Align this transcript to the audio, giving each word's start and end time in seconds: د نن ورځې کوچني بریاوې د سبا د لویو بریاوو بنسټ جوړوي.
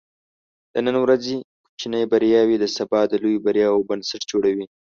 د 0.73 0.75
نن 0.85 0.95
ورځې 1.03 1.35
کوچني 1.65 2.03
بریاوې 2.11 2.57
د 2.59 2.65
سبا 2.77 2.99
د 3.07 3.13
لویو 3.21 3.43
بریاوو 3.45 3.87
بنسټ 3.89 4.21
جوړوي. 4.31 4.65